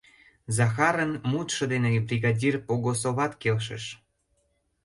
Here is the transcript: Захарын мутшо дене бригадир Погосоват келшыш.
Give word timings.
Захарын 0.57 1.11
мутшо 1.29 1.63
дене 1.71 1.89
бригадир 2.07 2.55
Погосоват 2.67 3.33
келшыш. 3.41 3.83